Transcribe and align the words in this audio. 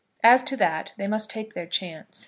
As 0.23 0.41
to 0.45 0.57
that 0.57 0.93
they 0.97 1.05
must 1.05 1.29
take 1.29 1.53
their 1.53 1.67
chance. 1.67 2.19